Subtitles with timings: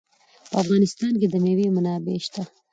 [0.49, 2.41] په افغانستان کې د مېوې منابع شته.